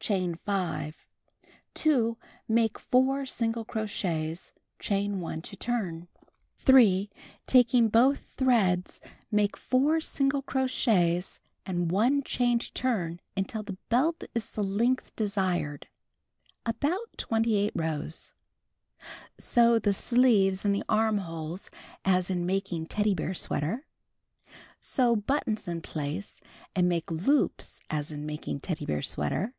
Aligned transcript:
Chain 0.00 0.36
5. 0.36 1.04
2. 1.74 2.16
Make 2.46 2.78
4 2.78 3.26
single 3.26 3.64
crochets. 3.64 4.52
Chain 4.78 5.18
1 5.20 5.42
to 5.42 5.56
turn. 5.56 6.06
3. 6.56 7.10
Taking 7.48 7.88
both 7.88 8.20
threads, 8.36 9.00
make 9.32 9.56
4 9.56 10.00
single 10.00 10.40
crochets 10.40 11.40
and 11.66 11.90
1 11.90 12.22
chain 12.22 12.60
to 12.60 12.72
turn 12.74 13.20
until 13.36 13.64
the 13.64 13.76
belt 13.88 14.22
is 14.36 14.52
the 14.52 14.62
length 14.62 15.14
desired. 15.16 15.88
(About 16.64 17.08
28 17.18 17.72
rows.) 17.74 18.32
Sew 19.36 19.80
the 19.80 19.92
sleeves 19.92 20.64
in 20.64 20.70
the 20.70 20.84
armholes 20.88 21.70
as 22.04 22.30
in 22.30 22.46
making 22.46 22.86
Teddy 22.86 23.14
Bear 23.16 23.34
Sweater 23.34 23.84
(see 24.80 25.02
page 25.02 25.18
133). 25.26 25.56
Sew 25.56 25.56
])uttons 25.56 25.66
in 25.68 25.80
place 25.82 26.40
and 26.76 26.88
make 26.88 27.10
loops 27.10 27.80
as 27.90 28.12
in 28.12 28.24
making 28.24 28.60
Teddy 28.60 28.86
Bear 28.86 29.02
Sweater. 29.02 29.54